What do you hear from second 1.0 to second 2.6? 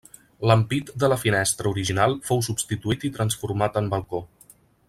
de la finestra original fou